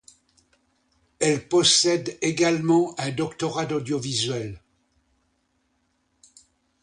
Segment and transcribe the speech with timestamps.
[1.19, 4.59] Elle possède également un doctorat d'audiovisuel.